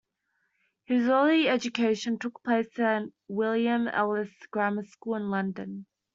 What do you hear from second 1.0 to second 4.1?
early education took place at William